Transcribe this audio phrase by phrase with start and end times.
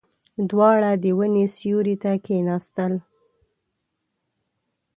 [0.49, 2.93] دواړه د ونې سيوري ته کېناستل.